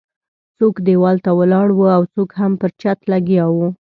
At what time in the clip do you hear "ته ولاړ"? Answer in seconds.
1.25-1.67